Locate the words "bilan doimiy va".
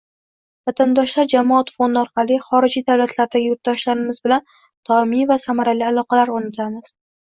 4.27-5.43